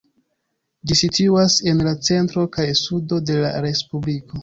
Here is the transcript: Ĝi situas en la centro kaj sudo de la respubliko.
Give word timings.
Ĝi 0.91 0.97
situas 1.01 1.59
en 1.73 1.85
la 1.89 1.95
centro 2.09 2.49
kaj 2.59 2.69
sudo 2.83 3.25
de 3.31 3.41
la 3.47 3.57
respubliko. 3.71 4.37